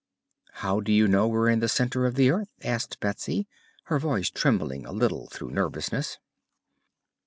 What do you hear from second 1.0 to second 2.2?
know we're in the center of